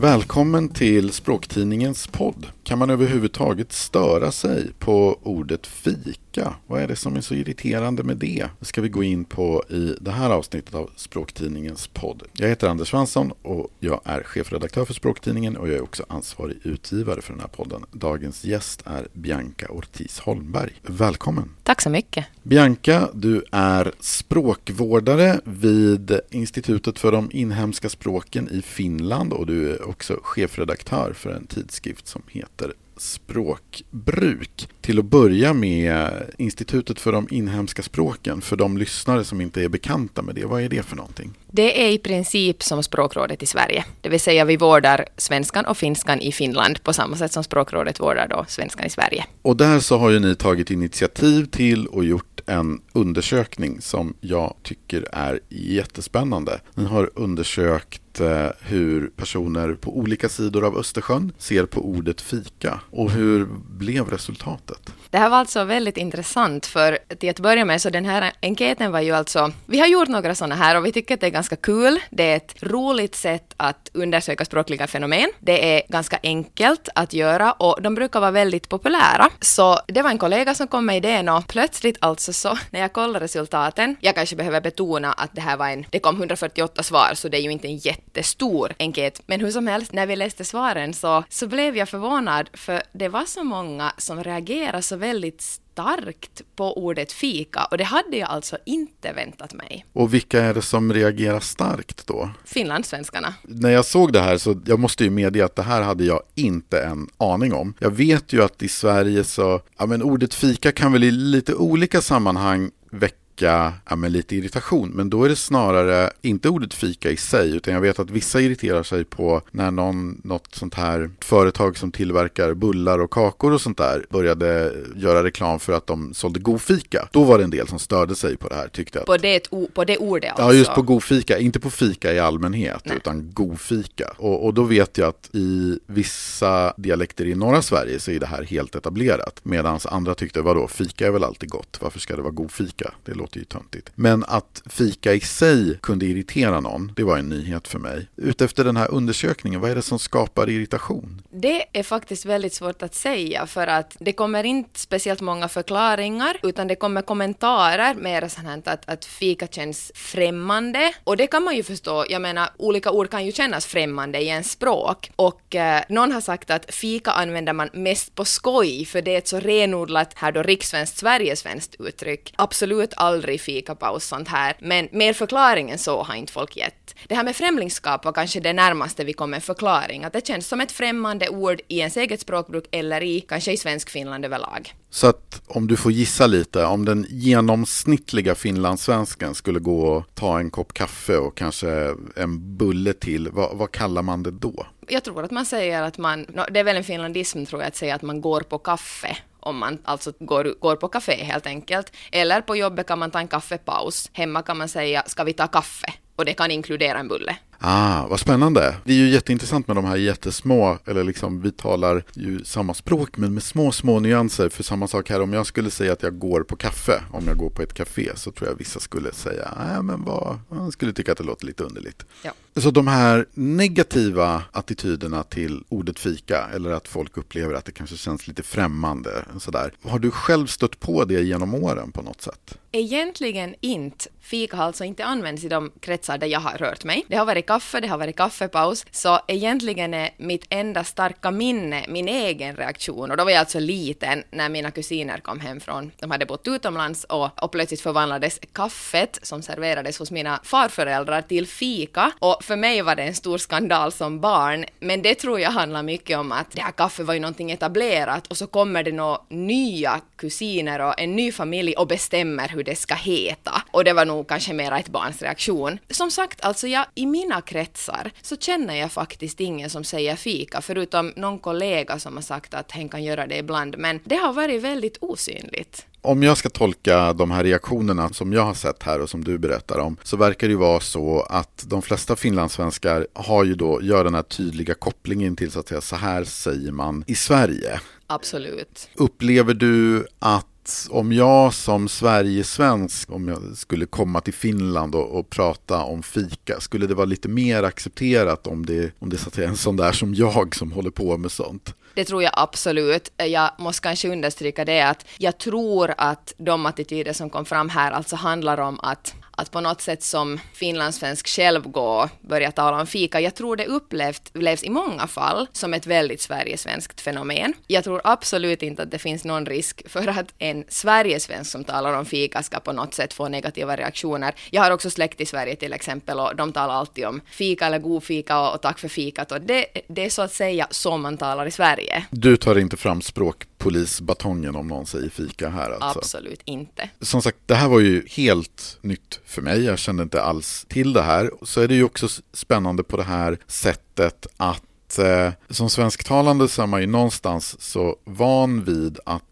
[0.00, 2.46] Välkommen till Språktidningens podd.
[2.68, 6.54] Kan man överhuvudtaget störa sig på ordet fika?
[6.66, 8.48] Vad är det som är så irriterande med det?
[8.58, 12.22] Det ska vi gå in på i det här avsnittet av Språktidningens podd.
[12.32, 16.56] Jag heter Anders Svansson och jag är chefredaktör för Språktidningen och jag är också ansvarig
[16.62, 17.84] utgivare för den här podden.
[17.92, 20.72] Dagens gäst är Bianca Ortiz Holmberg.
[20.82, 21.50] Välkommen!
[21.62, 22.26] Tack så mycket!
[22.42, 29.88] Bianca, du är språkvårdare vid Institutet för de inhemska språken i Finland och du är
[29.88, 32.57] också chefredaktör för en tidskrift som heter
[32.98, 34.68] språkbruk.
[34.88, 39.68] Till att börja med Institutet för de inhemska språken, för de lyssnare som inte är
[39.68, 41.34] bekanta med det, vad är det för någonting?
[41.50, 45.76] Det är i princip som Språkrådet i Sverige, det vill säga vi vårdar svenskan och
[45.76, 49.24] finskan i Finland på samma sätt som Språkrådet vårdar då svenskan i Sverige.
[49.42, 54.54] Och där så har ju ni tagit initiativ till och gjort en undersökning som jag
[54.62, 56.60] tycker är jättespännande.
[56.74, 62.80] Ni har undersökt Eh, hur personer på olika sidor av Östersjön ser på ordet fika.
[62.90, 64.77] Och hur blev resultatet?
[65.10, 68.92] Det här var alltså väldigt intressant för till att börja med så den här enkäten
[68.92, 71.30] var ju alltså, vi har gjort några sådana här och vi tycker att det är
[71.30, 72.00] ganska kul.
[72.10, 75.30] Det är ett roligt sätt att undersöka språkliga fenomen.
[75.38, 79.30] Det är ganska enkelt att göra och de brukar vara väldigt populära.
[79.40, 82.92] Så det var en kollega som kom med idén och plötsligt alltså så när jag
[82.92, 87.10] kollade resultaten, jag kanske behöver betona att det här var en, det kom 148 svar
[87.14, 90.44] så det är ju inte en jättestor enkät, men hur som helst när vi läste
[90.44, 95.40] svaren så, så blev jag förvånad för det var så många som reagerade så väldigt
[95.40, 99.86] starkt på ordet fika och det hade jag alltså inte väntat mig.
[99.92, 102.30] Och vilka är det som reagerar starkt då?
[102.44, 103.34] Finlandssvenskarna.
[103.42, 106.22] När jag såg det här så jag måste ju medge att det här hade jag
[106.34, 107.74] inte en aning om.
[107.78, 111.54] Jag vet ju att i Sverige så, ja men ordet fika kan väl i lite
[111.54, 114.90] olika sammanhang väcka väcka ja, men lite irritation.
[114.90, 118.40] Men då är det snarare inte ordet fika i sig, utan jag vet att vissa
[118.40, 123.60] irriterar sig på när någon, något sånt här företag som tillverkar bullar och kakor och
[123.60, 127.08] sånt där började göra reklam för att de sålde godfika.
[127.12, 129.06] Då var det en del som störde sig på det här, tyckte att...
[129.06, 130.44] På det, på det ordet alltså?
[130.44, 131.38] Ja, just på godfika.
[131.38, 132.96] Inte på fika i allmänhet, Nej.
[132.96, 134.14] utan godfika.
[134.18, 138.26] Och, och då vet jag att i vissa dialekter i norra Sverige så är det
[138.26, 139.40] här helt etablerat.
[139.42, 141.78] Medan andra tyckte, vadå, fika är väl alltid gott?
[141.80, 142.94] Varför ska det vara godfika?
[143.04, 143.90] Det låter låter ju töntigt.
[143.94, 148.08] Men att fika i sig kunde irritera någon, det var en nyhet för mig.
[148.16, 151.22] Utefter den här undersökningen, vad är det som skapar irritation?
[151.30, 156.36] Det är faktiskt väldigt svårt att säga för att det kommer inte speciellt många förklaringar
[156.42, 161.56] utan det kommer kommentarer mer sånt att, att fika känns främmande och det kan man
[161.56, 162.04] ju förstå.
[162.08, 166.20] Jag menar, olika ord kan ju kännas främmande i en språk och eh, någon har
[166.20, 170.32] sagt att fika använder man mest på skoj för det är ett så renodlat, här
[170.32, 172.34] då rikssvenskt, Sverigesvenskt uttryck.
[172.36, 176.94] Absolut all aldrig fikapaus sånt här, men mer förklaring än så har inte folk gett.
[177.08, 180.48] Det här med främlingskap var kanske det närmaste vi kom en förklaring, att det känns
[180.48, 184.74] som ett främmande ord i ens eget språkbruk eller i, kanske i svensk Finland överlag.
[184.90, 190.38] Så att om du får gissa lite, om den genomsnittliga finlandssvensken skulle gå och ta
[190.38, 194.66] en kopp kaffe och kanske en bulle till, vad, vad kallar man det då?
[194.88, 197.76] Jag tror att man säger att man, det är väl en finlandism tror jag att
[197.76, 201.92] säga att man går på kaffe om man alltså går, går på kafé helt enkelt.
[202.12, 204.10] Eller på jobbet kan man ta en kaffepaus.
[204.12, 205.92] Hemma kan man säga ska vi ta kaffe?
[206.16, 207.36] Och det kan inkludera en bulle.
[207.60, 208.76] Ah, vad spännande.
[208.84, 213.16] Det är ju jätteintressant med de här jättesmå, eller liksom vi talar ju samma språk
[213.16, 214.48] men med små, små nyanser.
[214.48, 217.36] För samma sak här, om jag skulle säga att jag går på kaffe, om jag
[217.36, 220.92] går på ett café, så tror jag vissa skulle säga, nej men vad, man skulle
[220.92, 222.06] tycka att det låter lite underligt.
[222.22, 222.32] Ja.
[222.56, 227.96] Så de här negativa attityderna till ordet fika, eller att folk upplever att det kanske
[227.96, 229.72] känns lite främmande, sådär.
[229.82, 232.58] Har du själv stött på det genom åren på något sätt?
[232.72, 234.08] Egentligen inte.
[234.20, 237.04] Fika har alltså inte använts i de kretsar där jag har rört mig.
[237.08, 241.84] Det har varit kaffe, det har varit kaffepaus, så egentligen är mitt enda starka minne
[241.88, 243.10] min egen reaktion.
[243.10, 246.48] Och då var jag alltså liten när mina kusiner kom hem från, de hade bott
[246.48, 252.12] utomlands och, och plötsligt förvandlades kaffet som serverades hos mina farföräldrar till fika.
[252.18, 255.82] Och för mig var det en stor skandal som barn, men det tror jag handlar
[255.82, 259.18] mycket om att det här kaffet var ju någonting etablerat och så kommer det några
[259.28, 263.62] nya kusiner och en ny familj och bestämmer hur det ska heta.
[263.70, 265.78] Och det var nog kanske mera ett barns reaktion.
[265.90, 270.60] Som sagt, alltså jag, i mina kretsar så känner jag faktiskt ingen som säger fika,
[270.60, 274.32] förutom någon kollega som har sagt att hen kan göra det ibland, men det har
[274.32, 275.86] varit väldigt osynligt.
[276.00, 279.38] Om jag ska tolka de här reaktionerna som jag har sett här och som du
[279.38, 283.82] berättar om så verkar det ju vara så att de flesta finlandssvenskar har ju då,
[283.82, 287.80] gör den här tydliga kopplingen till så att säga så här säger man i Sverige.
[288.06, 288.88] Absolut.
[288.94, 295.18] Upplever du att att om jag som Sverigesvensk, om jag skulle komma till Finland och,
[295.18, 299.28] och, prata om fika, skulle det vara lite mer accepterat om det, om det så
[299.28, 301.74] att säga, är en sån där som jag som håller på med sånt?
[301.94, 303.12] Det tror jag absolut.
[303.16, 307.92] Jag måste kanske understryka det att jag tror att de attityder som kom fram här
[307.92, 312.80] alltså handlar om att att på något sätt som finlandssvensk själv gå och börja tala
[312.80, 313.20] om fika.
[313.20, 317.52] Jag tror det upplevs i många fall som ett väldigt sverigesvenskt fenomen.
[317.66, 321.92] Jag tror absolut inte att det finns någon risk för att en sverigesvensk som talar
[321.98, 324.34] om fika ska på något sätt få negativa reaktioner.
[324.50, 327.78] Jag har också släkt i Sverige till exempel och de talar alltid om fika eller
[327.78, 330.96] god fika och, och tack för fikat och det, det är så att säga så
[330.96, 332.04] man talar i Sverige.
[332.10, 335.98] Du tar inte fram språk språkpolisbatongen om någon säger fika här alltså?
[335.98, 336.90] Absolut inte.
[337.00, 339.64] Som sagt, det här var ju helt nytt för mig.
[339.64, 341.30] Jag kände inte alls till det här.
[341.42, 346.62] Så är det ju också spännande på det här sättet att eh, som svensktalande så
[346.62, 349.22] är man ju någonstans så van vid att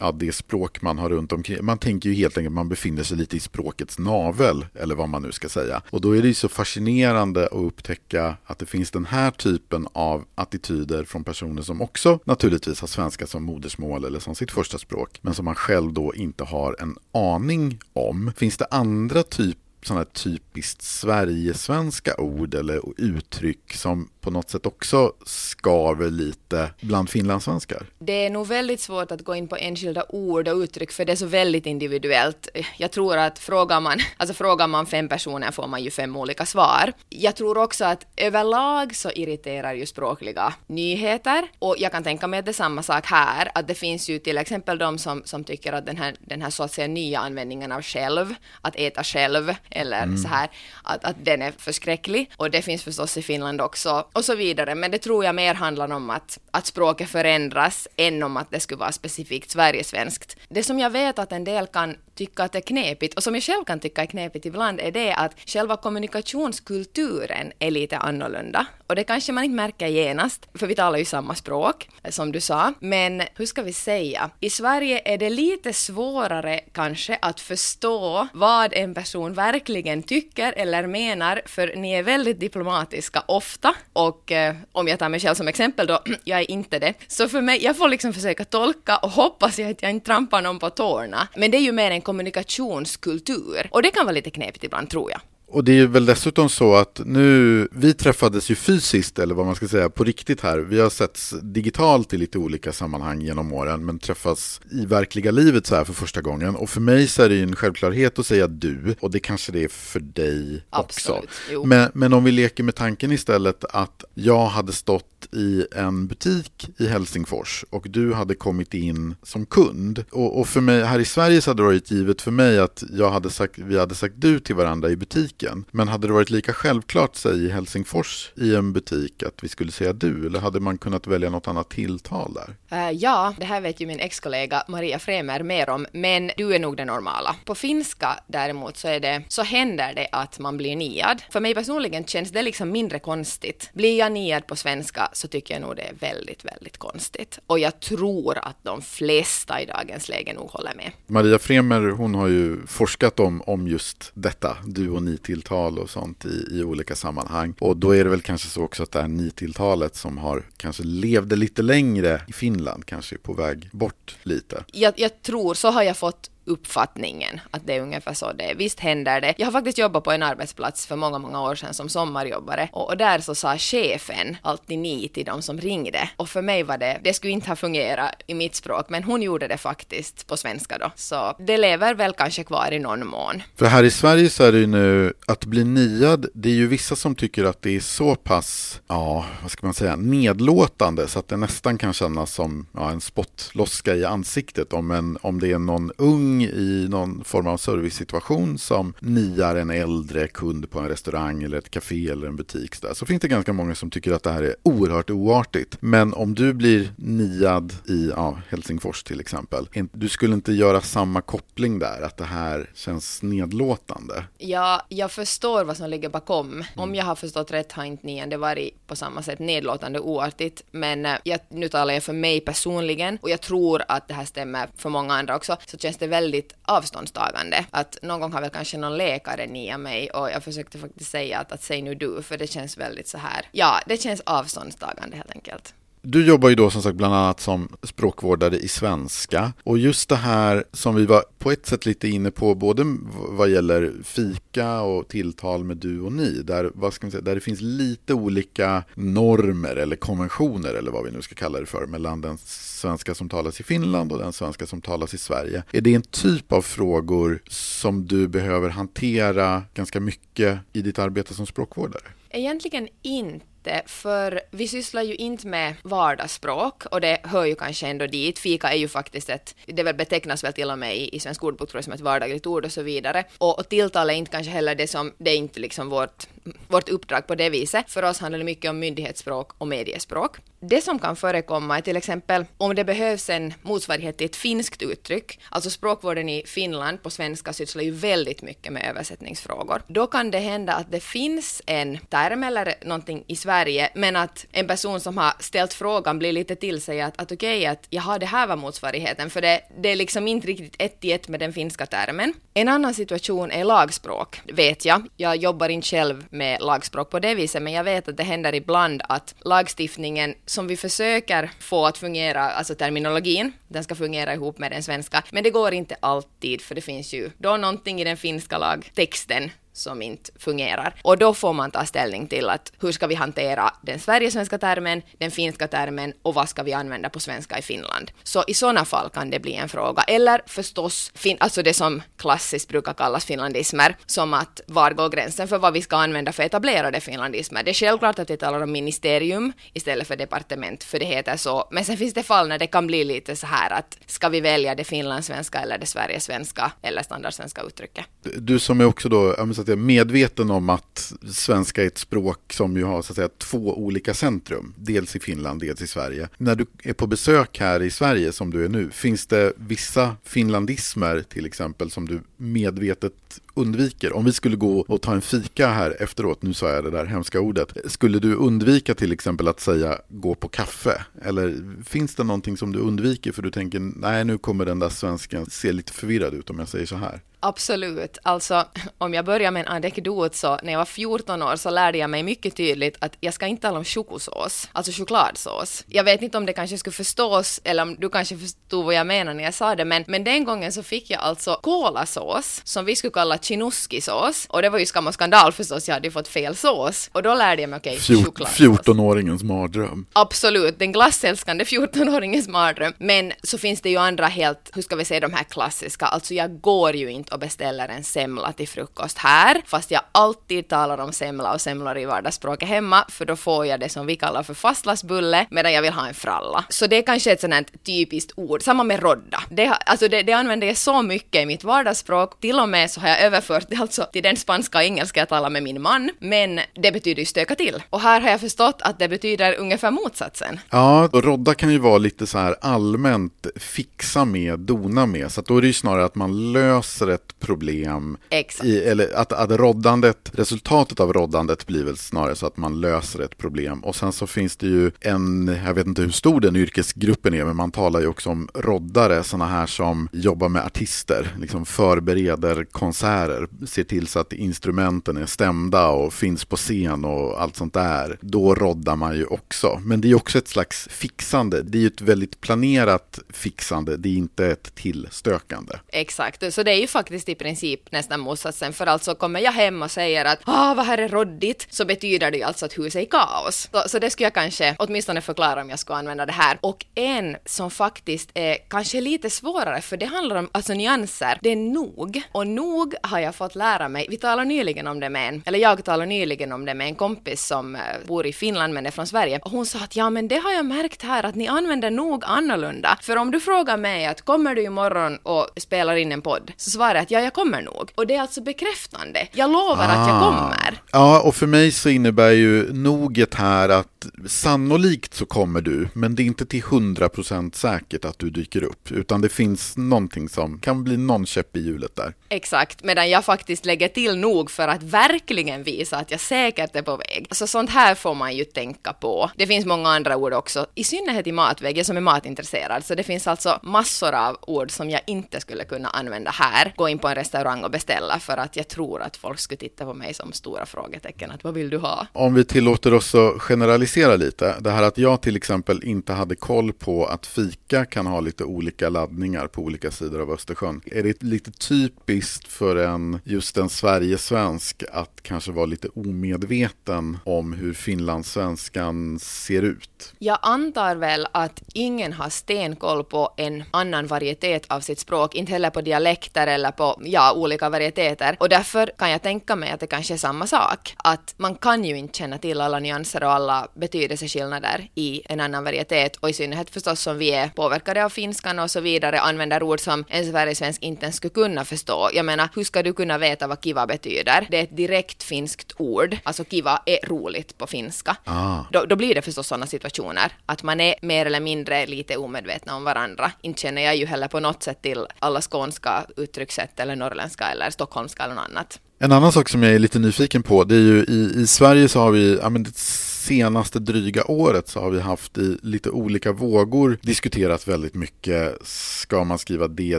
[0.00, 1.64] ja, det språk man har runt omkring.
[1.64, 5.08] Man tänker ju helt enkelt att man befinner sig lite i språkets navel, eller vad
[5.08, 5.82] man nu ska säga.
[5.90, 9.88] Och då är det ju så fascinerande att upptäcka att det finns den här typen
[9.92, 14.78] av attityder från personer som också naturligtvis har svenska som modersmål eller som sitt första
[14.78, 18.32] språk, men som man själv då inte har en aning om.
[18.36, 25.12] Finns det andra typer sådana typiskt Sverigesvenska ord eller uttryck som på något sätt också
[25.26, 27.86] skaver lite bland finlandssvenskar?
[27.98, 31.12] Det är nog väldigt svårt att gå in på enskilda ord och uttryck för det
[31.12, 32.48] är så väldigt individuellt.
[32.76, 36.46] Jag tror att frågar man, alltså frågar man fem personer får man ju fem olika
[36.46, 36.92] svar.
[37.08, 42.38] Jag tror också att överlag så irriterar ju språkliga nyheter och jag kan tänka mig
[42.38, 45.44] att det är samma sak här, att det finns ju till exempel de som, som
[45.44, 49.04] tycker att den här, den här så att säga nya användningen av själv, att äta
[49.04, 50.18] själv eller mm.
[50.18, 50.50] så här,
[50.82, 54.74] att, att den är förskräcklig och det finns förstås i Finland också och så vidare.
[54.74, 58.60] Men det tror jag mer handlar om att, att språket förändras än om att det
[58.60, 60.36] skulle vara specifikt sverigesvenskt.
[60.48, 63.34] Det som jag vet att en del kan tycka att det är knepigt och som
[63.34, 68.66] jag själv kan tycka är knepigt ibland är det att själva kommunikationskulturen är lite annorlunda.
[68.88, 72.32] Och det kanske man inte märker genast, för vi talar ju samma språk, eh, som
[72.32, 72.72] du sa.
[72.80, 74.30] Men hur ska vi säga?
[74.40, 80.86] I Sverige är det lite svårare kanske att förstå vad en person verkligen tycker eller
[80.86, 83.74] menar, för ni är väldigt diplomatiska ofta.
[83.92, 86.94] Och eh, om jag tar mig själv som exempel då, jag är inte det.
[87.08, 90.42] Så för mig, jag får liksom försöka tolka och hoppas jag att jag inte trampar
[90.42, 91.28] någon på tårna.
[91.36, 93.68] Men det är ju mer en kommunikationskultur.
[93.70, 95.20] Och det kan vara lite knepigt ibland, tror jag.
[95.50, 99.54] Och det är väl dessutom så att nu, vi träffades ju fysiskt eller vad man
[99.54, 100.58] ska säga på riktigt här.
[100.58, 105.66] Vi har setts digitalt i lite olika sammanhang genom åren men träffas i verkliga livet
[105.66, 106.56] så här för första gången.
[106.56, 109.52] Och för mig så är det ju en självklarhet att säga du och det kanske
[109.52, 111.66] det är för dig Absolut, också.
[111.66, 116.70] Men, men om vi leker med tanken istället att jag hade stått i en butik
[116.76, 120.04] i Helsingfors och du hade kommit in som kund.
[120.10, 122.84] Och, och, för mig, här i Sverige så hade det varit givet för mig att
[122.92, 125.37] jag hade sagt, vi hade sagt du till varandra i butiken.
[125.70, 129.72] Men hade det varit lika självklart, säg i Helsingfors i en butik, att vi skulle
[129.72, 130.26] säga du?
[130.26, 132.78] Eller hade man kunnat välja något annat tilltal där?
[132.78, 136.58] Uh, ja, det här vet ju min ex-kollega Maria Fremer mer om, men du är
[136.58, 137.36] nog det normala.
[137.44, 141.22] På finska däremot så är det, så händer det att man blir niad.
[141.30, 143.70] För mig personligen känns det liksom mindre konstigt.
[143.72, 147.38] Blir jag niad på svenska så tycker jag nog det är väldigt, väldigt konstigt.
[147.46, 150.90] Och jag tror att de flesta i dagens läge nog håller med.
[151.06, 156.24] Maria Fremer, hon har ju forskat om, om just detta, du och ni-tilltal och sånt
[156.24, 157.54] i, i olika sammanhang.
[157.60, 160.82] Och då är det väl kanske så också att det här ni-tilltalet som har kanske
[160.82, 164.64] levde lite längre i Finland, kanske är på väg bort lite.
[164.72, 168.54] Jag, jag tror, så har jag fått uppfattningen att det är ungefär så det är.
[168.54, 169.34] Visst händer det.
[169.38, 172.88] Jag har faktiskt jobbat på en arbetsplats för många, många år sedan som sommarjobbare och,
[172.88, 176.78] och där så sa chefen alltid ni till de som ringde och för mig var
[176.78, 180.36] det, det skulle inte ha fungerat i mitt språk men hon gjorde det faktiskt på
[180.36, 180.90] svenska då.
[180.96, 183.42] Så det lever väl kanske kvar i någon mån.
[183.56, 186.66] För här i Sverige så är det ju nu att bli niad, det är ju
[186.66, 191.18] vissa som tycker att det är så pass, ja, vad ska man säga, nedlåtande så
[191.18, 195.52] att det nästan kan kännas som ja, en spottloska i ansiktet om, en, om det
[195.52, 200.88] är någon ung i någon form av servicesituation som niar en äldre kund på en
[200.88, 203.90] restaurang eller ett café eller en butik så, där, så finns det ganska många som
[203.90, 205.76] tycker att det här är oerhört oartigt.
[205.80, 211.20] Men om du blir niad i ja, Helsingfors till exempel, du skulle inte göra samma
[211.20, 214.24] koppling där, att det här känns nedlåtande?
[214.38, 216.52] Ja, jag förstår vad som ligger bakom.
[216.52, 216.64] Mm.
[216.76, 221.06] Om jag har förstått rätt har inte niande varit på samma sätt nedlåtande oartigt, men
[221.06, 224.68] eh, jag, nu talar jag för mig personligen och jag tror att det här stämmer
[224.76, 227.64] för många andra också, så känns det väldigt väldigt avståndstagande.
[227.70, 231.38] Att någon gång har väl kanske någon läkare nia mig och jag försökte faktiskt säga
[231.38, 235.16] att, att säg nu du, för det känns väldigt så här, ja, det känns avståndstagande
[235.16, 235.74] helt enkelt.
[236.02, 240.16] Du jobbar ju då som sagt bland annat som språkvårdare i svenska och just det
[240.16, 242.96] här som vi var på ett sätt lite inne på både
[243.28, 247.34] vad gäller fika och tilltal med du och ni där, vad ska man säga, där
[247.34, 251.86] det finns lite olika normer eller konventioner eller vad vi nu ska kalla det för
[251.86, 255.62] mellan den svenska som talas i Finland och den svenska som talas i Sverige.
[255.72, 261.34] Är det en typ av frågor som du behöver hantera ganska mycket i ditt arbete
[261.34, 262.02] som språkvårdare?
[262.30, 263.46] Egentligen inte
[263.86, 268.38] för vi sysslar ju inte med vardagsspråk och det hör ju kanske ändå dit.
[268.38, 271.44] Fika är ju faktiskt ett, det väl betecknas väl till och med i, i Svensk
[271.44, 273.24] ordbok tror jag som ett vardagligt ord och så vidare.
[273.38, 276.26] Och, och tilltal är inte kanske heller det som, det är inte liksom vårt
[276.68, 277.90] vårt uppdrag på det viset.
[277.90, 280.36] För oss handlar det mycket om myndighetsspråk och mediespråk.
[280.60, 284.82] Det som kan förekomma är till exempel om det behövs en motsvarighet till ett finskt
[284.82, 289.82] uttryck, alltså språkvården i Finland på svenska sysslar ju väldigt mycket med översättningsfrågor.
[289.86, 294.46] Då kan det hända att det finns en term eller någonting i Sverige, men att
[294.52, 297.86] en person som har ställt frågan blir lite till sig att, att okej, okay, att
[297.90, 301.28] jaha, det här var motsvarigheten, för det, det är liksom inte riktigt ett i ett
[301.28, 302.34] med den finska termen.
[302.54, 305.08] En annan situation är lagspråk, vet jag.
[305.16, 308.54] Jag jobbar inte själv med lagspråk på det viset, men jag vet att det händer
[308.54, 314.58] ibland att lagstiftningen som vi försöker få att fungera, alltså terminologin, den ska fungera ihop
[314.58, 318.04] med den svenska, men det går inte alltid, för det finns ju då någonting i
[318.04, 320.94] den finska lagtexten som inte fungerar.
[321.02, 325.02] Och då får man ta ställning till att hur ska vi hantera den sverigesvenska termen,
[325.18, 328.10] den finska termen och vad ska vi använda på svenska i Finland.
[328.22, 330.02] Så i sådana fall kan det bli en fråga.
[330.02, 335.58] Eller förstås, alltså det som klassiskt brukar kallas finlandismer, som att var går gränsen för
[335.58, 337.62] vad vi ska använda för etablerade finlandismer.
[337.62, 341.68] Det är självklart att vi talar om ministerium istället för departement, för det heter så.
[341.70, 344.40] Men sen finns det fall när det kan bli lite så här att ska vi
[344.40, 348.06] välja det finlandssvenska eller det sverigesvenska eller standardsvenska uttrycket.
[348.22, 349.34] Du som är också då,
[349.68, 353.16] att jag är medveten om att svenska är ett språk som ju har så att
[353.16, 354.74] säga, två olika centrum.
[354.76, 356.28] Dels i Finland, dels i Sverige.
[356.38, 360.16] När du är på besök här i Sverige som du är nu, finns det vissa
[360.24, 364.16] finlandismer till exempel som du medvetet undviker?
[364.16, 367.04] Om vi skulle gå och ta en fika här efteråt, nu sa jag det där
[367.04, 371.04] hemska ordet, skulle du undvika till exempel att säga gå på kaffe?
[371.22, 374.88] Eller finns det någonting som du undviker för du tänker nej nu kommer den där
[374.88, 377.20] svensken se lite förvirrad ut om jag säger så här?
[377.40, 378.18] Absolut.
[378.22, 378.64] Alltså,
[378.98, 382.10] om jag börjar med en anekdot så när jag var 14 år så lärde jag
[382.10, 385.84] mig mycket tydligt att jag ska inte tala om chokosås, alltså chokladsås.
[385.86, 389.06] Jag vet inte om det kanske skulle förstås eller om du kanske förstod vad jag
[389.06, 392.84] menar när jag sa det, men, men den gången så fick jag alltså kolasås som
[392.84, 396.12] vi skulle kalla chinoski-sås och det var ju skam och skandal förstås, jag hade ju
[396.12, 398.60] fått fel sås och då lärde jag mig okej, okay, chokladsås.
[398.60, 400.06] 14-åringens mardröm.
[400.12, 402.92] Absolut, den glassälskande 14-åringens mardröm.
[402.98, 406.34] Men så finns det ju andra helt, hur ska vi säga de här klassiska, alltså
[406.34, 410.98] jag går ju inte och beställer en semla till frukost här, fast jag alltid talar
[410.98, 414.42] om semla och semlor i vardagsspråket hemma, för då får jag det som vi kallar
[414.42, 416.64] för fastlagsbulle, medan jag vill ha en fralla.
[416.68, 419.42] Så det är kanske ett sånt här typiskt ord, samma med rodda.
[419.50, 423.00] Det, alltså det, det använder jag så mycket i mitt vardagsspråk, till och med så
[423.00, 426.10] har jag överfört det alltså till den spanska och engelska jag talar med min man,
[426.18, 427.82] men det betyder ju stöka till.
[427.90, 430.60] Och här har jag förstått att det betyder ungefär motsatsen.
[430.70, 435.40] Ja, och rodda kan ju vara lite så här allmänt fixa med, dona med, så
[435.40, 438.16] att då är det ju snarare att man löser ett problem.
[438.30, 438.64] Exakt.
[438.64, 443.20] I, eller att, att roddandet, resultatet av roddandet blir väl snarare så att man löser
[443.20, 443.84] ett problem.
[443.84, 447.44] Och sen så finns det ju en, jag vet inte hur stor den yrkesgruppen är,
[447.44, 452.64] men man talar ju också om roddare, sådana här som jobbar med artister, liksom förbereder
[452.64, 453.17] konserter,
[453.66, 458.18] ser till så att instrumenten är stämda och finns på scen och allt sånt där.
[458.20, 459.80] Då roddar man ju också.
[459.84, 461.62] Men det är också ett slags fixande.
[461.62, 465.74] Det är ju ett väldigt planerat fixande, det är inte ett tillstökande.
[465.88, 469.82] Exakt, så det är ju faktiskt i princip nästan motsatsen, för alltså kommer jag hem
[469.82, 472.94] och säger att ah, vad här är roddigt, så betyder det ju alltså att huset
[472.94, 473.68] är i kaos.
[473.72, 476.58] Så, så det skulle jag kanske åtminstone förklara om jag skulle använda det här.
[476.60, 481.50] Och en som faktiskt är kanske lite svårare, för det handlar om alltså nyanser, det
[481.50, 482.22] är nog.
[482.32, 485.58] Och nog har jag fått lära mig, vi talade nyligen om det med en, eller
[485.58, 488.90] jag talade nyligen om det med en kompis som eh, bor i Finland men är
[488.90, 491.48] från Sverige, och hon sa att ja men det har jag märkt här att ni
[491.48, 492.98] använder nog annorlunda.
[493.02, 496.70] För om du frågar mig att kommer du imorgon och spelar in en podd, så
[496.70, 497.92] svarar jag att ja, jag kommer nog.
[497.94, 499.28] Och det är alltså bekräftande.
[499.32, 499.92] Jag lovar ah.
[499.92, 500.20] att jag ah.
[500.20, 500.82] kommer.
[500.92, 506.14] Ja, och för mig så innebär ju noget här att sannolikt så kommer du, men
[506.14, 510.58] det är inte till 100% säkert att du dyker upp, utan det finns någonting som
[510.58, 512.14] kan bli någon käpp i hjulet där.
[512.28, 516.82] Exakt, medan jag faktiskt lägger till nog för att verkligen visa att jag säkert är
[516.82, 517.26] på väg.
[517.30, 519.30] Så sånt här får man ju tänka på.
[519.36, 522.94] Det finns många andra ord också, i synnerhet i matväg, jag som är matintresserad, så
[522.94, 526.74] det finns alltså massor av ord som jag inte skulle kunna använda här.
[526.76, 529.84] Gå in på en restaurang och beställa för att jag tror att folk skulle titta
[529.84, 532.06] på mig som stora frågetecken, att vad vill du ha?
[532.12, 534.54] Om vi tillåter oss att generalisera generalisera lite.
[534.60, 538.44] Det här att jag till exempel inte hade koll på att fika kan ha lite
[538.44, 540.80] olika laddningar på olika sidor av Östersjön.
[540.86, 547.52] Är det lite typiskt för en, just en Sverigesvensk att kanske vara lite omedveten om
[547.52, 550.14] hur finlandssvenskan ser ut?
[550.18, 555.52] Jag antar väl att ingen har stenkoll på en annan varietet av sitt språk, inte
[555.52, 558.36] heller på dialekter eller på ja, olika varieteter.
[558.40, 560.94] Och därför kan jag tänka mig att det kanske är samma sak.
[560.96, 565.64] Att man kan ju inte känna till alla nyanser och alla betydelseskillnader i en annan
[565.64, 569.62] varietet och i synnerhet förstås som vi är påverkade av finskan och så vidare använder
[569.62, 572.10] ord som en sverigesvensk inte ens skulle kunna förstå.
[572.12, 574.46] Jag menar, hur ska du kunna veta vad kiva betyder?
[574.50, 576.16] Det är ett direkt finskt ord.
[576.22, 578.16] Alltså kiva är roligt på finska.
[578.24, 578.60] Ah.
[578.72, 582.76] Då, då blir det förstås sådana situationer att man är mer eller mindre lite omedvetna
[582.76, 583.32] om varandra.
[583.40, 587.70] Inte känner jag ju heller på något sätt till alla skånska uttryckssätt eller norrländska eller
[587.70, 588.80] stockholmska eller något annat.
[589.00, 591.88] En annan sak som jag är lite nyfiken på, det är ju i, i Sverige
[591.88, 595.90] så har vi, ja men det senaste dryga året så har vi haft i lite
[595.90, 599.98] olika vågor diskuterat väldigt mycket, ska man skriva de,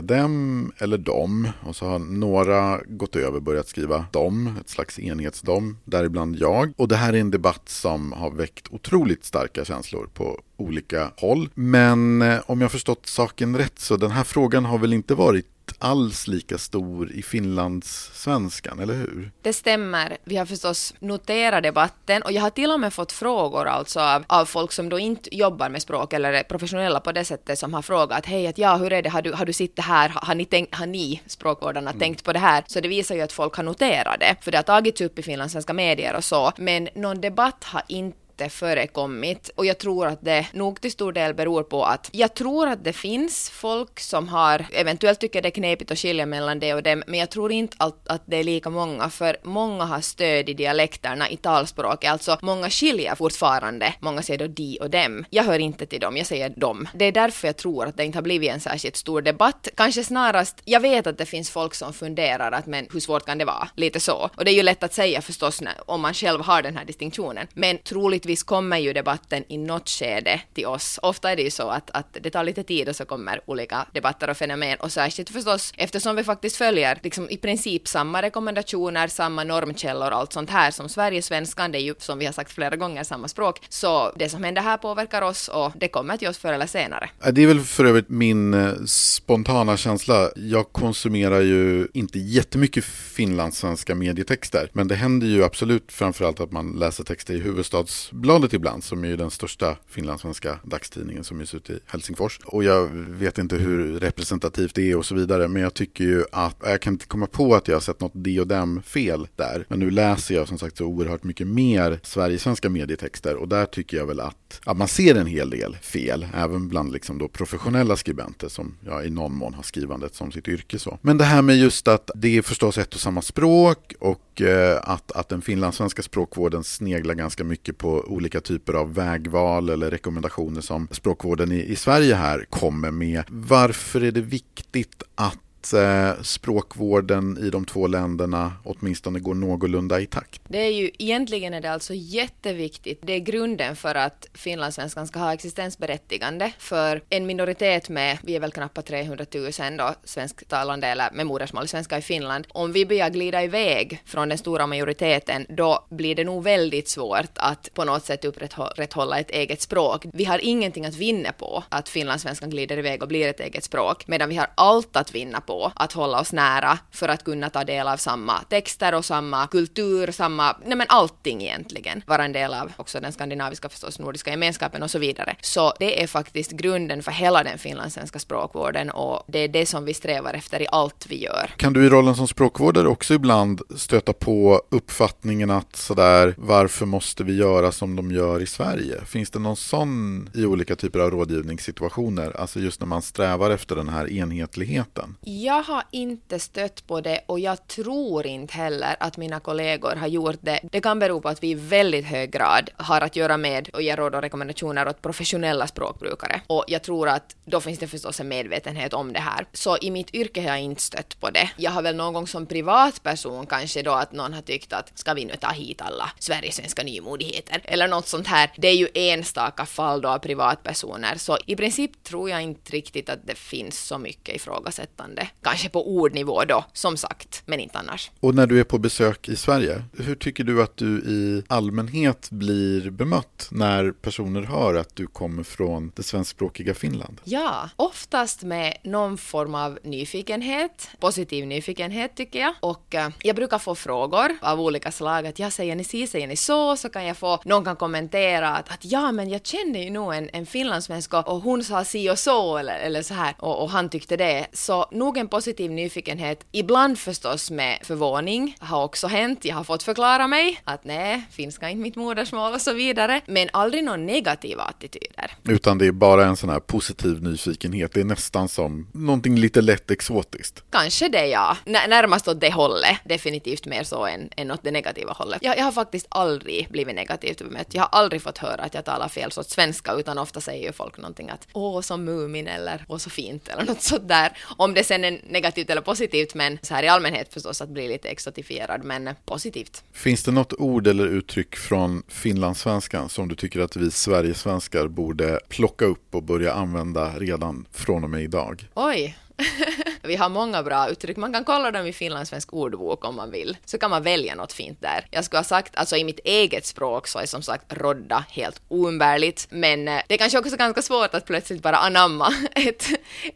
[0.00, 1.48] dem eller dom?
[1.66, 6.72] Och så har några gått över och börjat skriva dom, ett slags enhetsdom, däribland jag.
[6.76, 11.48] Och det här är en debatt som har väckt otroligt starka känslor på olika håll.
[11.54, 15.46] Men eh, om jag förstått saken rätt så den här frågan har väl inte varit
[15.78, 19.30] alls lika stor i finlandssvenskan, eller hur?
[19.42, 20.16] Det stämmer.
[20.24, 24.24] Vi har förstås noterat debatten och jag har till och med fått frågor alltså av,
[24.26, 27.74] av folk som då inte jobbar med språk eller är professionella på det sättet som
[27.74, 30.34] har frågat hej att ja, hur är det, har du, har du sitt här, har
[30.34, 32.00] ni, tänkt, har ni språkvårdarna mm.
[32.00, 32.64] tänkt på det här?
[32.66, 35.22] Så det visar ju att folk har noterat det, för det har tagits upp i
[35.22, 40.24] finlandssvenska medier och så, men någon debatt har inte inte förekommit och jag tror att
[40.24, 44.28] det nog till stor del beror på att jag tror att det finns folk som
[44.28, 47.52] har eventuellt tycker det är knepigt att skilja mellan det och dem, men jag tror
[47.52, 52.10] inte att, att det är lika många, för många har stöd i dialekterna i talspråket,
[52.10, 55.24] alltså många skiljer fortfarande, många säger då de och dem.
[55.30, 56.88] Jag hör inte till dem, jag säger dem.
[56.94, 60.04] Det är därför jag tror att det inte har blivit en särskilt stor debatt, kanske
[60.04, 63.44] snarast, jag vet att det finns folk som funderar att men hur svårt kan det
[63.44, 63.68] vara?
[63.76, 64.30] Lite så.
[64.36, 66.84] Och det är ju lätt att säga förstås när, om man själv har den här
[66.84, 70.98] distinktionen, men troligtvis givetvis kommer ju debatten i något skede till oss.
[71.02, 73.86] Ofta är det ju så att, att det tar lite tid och så kommer olika
[73.92, 79.08] debatter och fenomen och särskilt förstås eftersom vi faktiskt följer liksom i princip samma rekommendationer,
[79.08, 82.52] samma normkällor och allt sånt här som Sverigesvenskan, det är ju som vi har sagt
[82.52, 83.60] flera gånger samma språk.
[83.68, 87.10] Så det som händer här påverkar oss och det kommer till oss förr eller senare.
[87.32, 90.30] Det är väl för övrigt min eh, spontana känsla.
[90.36, 96.72] Jag konsumerar ju inte jättemycket finlandssvenska medietexter, men det händer ju absolut framförallt att man
[96.72, 101.70] läser texter i huvudstads Aftonbladet ibland som är den största finlandssvenska dagstidningen som ges ut
[101.70, 102.40] i Helsingfors.
[102.44, 106.24] Och jag vet inte hur representativt det är och så vidare men jag tycker ju
[106.32, 109.28] att jag kan inte komma på att jag har sett något de och dem fel
[109.36, 109.64] där.
[109.68, 113.96] Men nu läser jag som sagt så oerhört mycket mer Sverigesvenska medietexter och där tycker
[113.96, 117.96] jag väl att, att man ser en hel del fel även bland liksom då professionella
[117.96, 120.98] skribenter som jag i någon mån har skrivandet som sitt yrke så.
[121.02, 124.78] Men det här med just att det är förstås ett och samma språk och Eh,
[124.82, 130.60] att, att den finlandssvenska språkvården sneglar ganska mycket på olika typer av vägval eller rekommendationer
[130.60, 133.22] som språkvården i, i Sverige här kommer med.
[133.28, 135.38] Varför är det viktigt att
[135.74, 140.42] eh, språkvården i de två länderna åtminstone går någorlunda i takt?
[140.48, 143.00] Det är ju egentligen är det alltså jätteviktigt.
[143.02, 148.40] Det är grunden för att finlandssvenskan ska ha existensberättigande för en minoritet med, vi är
[148.40, 152.46] väl knappt 300 000 då, svensktalande eller med modersmål svenska i Finland.
[152.50, 157.30] Om vi börjar glida iväg från den stora majoriteten, då blir det nog väldigt svårt
[157.34, 160.06] att på något sätt upprätthålla ett eget språk.
[160.12, 164.06] Vi har ingenting att vinna på att finlandssvenskan glider iväg och blir ett eget språk,
[164.06, 167.50] medan vi har allt att vinna på på att hålla oss nära för att kunna
[167.50, 172.02] ta del av samma texter och samma kultur, samma, nej men allting egentligen.
[172.06, 175.36] Vara en del av också den skandinaviska förstås, nordiska gemenskapen och så vidare.
[175.40, 179.84] Så det är faktiskt grunden för hela den finlandssvenska språkvården och det är det som
[179.84, 181.50] vi strävar efter i allt vi gör.
[181.56, 187.24] Kan du i rollen som språkvårdare också ibland stöta på uppfattningen att sådär, varför måste
[187.24, 189.04] vi göra som de gör i Sverige?
[189.04, 192.40] Finns det någon sån i olika typer av rådgivningssituationer?
[192.40, 195.16] Alltså just när man strävar efter den här enhetligheten?
[195.42, 200.06] Jag har inte stött på det och jag tror inte heller att mina kollegor har
[200.06, 200.60] gjort det.
[200.62, 203.82] Det kan bero på att vi i väldigt hög grad har att göra med och
[203.82, 206.40] ge råd och rekommendationer åt professionella språkbrukare.
[206.46, 209.46] Och jag tror att då finns det förstås en medvetenhet om det här.
[209.52, 211.50] Så i mitt yrke har jag inte stött på det.
[211.56, 215.14] Jag har väl någon gång som privatperson kanske då att någon har tyckt att ska
[215.14, 218.50] vi nu ta hit alla Sverigesvenska nymodigheter eller något sånt här.
[218.56, 223.08] Det är ju enstaka fall då av privatpersoner så i princip tror jag inte riktigt
[223.08, 228.10] att det finns så mycket ifrågasättande Kanske på ordnivå då, som sagt, men inte annars.
[228.20, 232.28] Och när du är på besök i Sverige, hur tycker du att du i allmänhet
[232.30, 237.20] blir bemött när personer hör att du kommer från det svenskspråkiga Finland?
[237.24, 242.54] Ja, oftast med någon form av nyfikenhet, positiv nyfikenhet tycker jag.
[242.60, 246.26] Och uh, jag brukar få frågor av olika slag, att jag säger ni si, säger
[246.26, 249.80] ni så, så kan jag få, någon kan kommentera att, att ja, men jag känner
[249.80, 253.34] ju nog en, en finlandssvensk och hon sa si och så eller, eller så här
[253.38, 254.46] och, och han tyckte det.
[254.52, 259.44] Så nog en positiv nyfikenhet, ibland förstås med förvåning, har också hänt.
[259.44, 263.20] Jag har fått förklara mig att nej, finska är inte mitt modersmål och så vidare,
[263.26, 265.30] men aldrig några negativa attityder.
[265.44, 269.60] Utan det är bara en sån här positiv nyfikenhet, det är nästan som någonting lite
[269.60, 270.64] lätt exotiskt.
[270.70, 274.70] Kanske det ja, N närmast åt det hållet, definitivt mer så än, än åt det
[274.70, 275.38] negativa hållet.
[275.42, 278.84] Jag, jag har faktiskt aldrig blivit negativt bemött, jag har aldrig fått höra att jag
[278.84, 282.84] talar fel sorts svenska, utan ofta säger ju folk någonting att åh, som Mumin eller
[282.88, 284.32] åh, så fint eller något sånt där.
[284.56, 287.88] Om det sen är negativt eller positivt, men så här i allmänhet förstås att bli
[287.88, 289.84] lite exotifierad, men positivt.
[289.92, 295.40] Finns det något ord eller uttryck från finlandssvenskan som du tycker att vi Sverigesvenskar borde
[295.48, 298.68] plocka upp och börja använda redan från och med idag?
[298.74, 299.16] Oj,
[300.02, 301.16] vi har många bra uttryck.
[301.16, 303.56] Man kan kolla dem i finlandssvensk ordbok om man vill.
[303.64, 305.06] Så kan man välja något fint där.
[305.10, 308.62] Jag skulle ha sagt, alltså i mitt eget språk så är som sagt rodda helt
[308.68, 309.46] oumbärligt.
[309.50, 312.86] Men eh, det är kanske också ganska svårt att plötsligt bara anamma ett,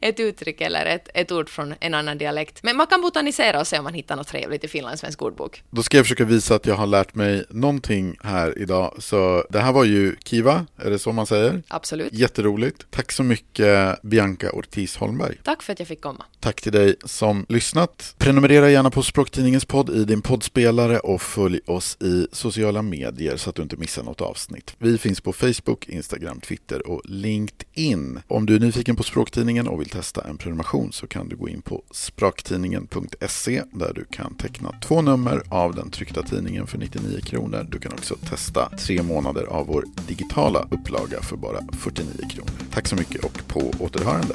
[0.00, 2.62] ett uttryck eller ett, ett ord från en annan dialekt.
[2.62, 5.62] Men man kan botanisera och se om man hittar något trevligt i finlandssvensk ordbok.
[5.70, 8.96] Då ska jag försöka visa att jag har lärt mig någonting här idag.
[8.98, 11.62] Så det här var ju Kiva, är det så man säger?
[11.68, 12.12] Absolut.
[12.12, 12.86] Jätteroligt.
[12.90, 15.36] Tack så mycket Bianca Ortiz Holmberg.
[15.42, 16.24] Tack för att jag fick komma.
[16.54, 18.14] Tack till dig som lyssnat.
[18.18, 23.50] Prenumerera gärna på Språktidningens podd i din poddspelare och följ oss i sociala medier så
[23.50, 24.74] att du inte missar något avsnitt.
[24.78, 28.20] Vi finns på Facebook, Instagram, Twitter och LinkedIn.
[28.28, 31.48] Om du är nyfiken på Språktidningen och vill testa en prenumeration så kan du gå
[31.48, 37.20] in på spraktidningen.se där du kan teckna två nummer av den tryckta tidningen för 99
[37.20, 37.66] kronor.
[37.70, 42.52] Du kan också testa tre månader av vår digitala upplaga för bara 49 kronor.
[42.72, 44.34] Tack så mycket och på återhörande.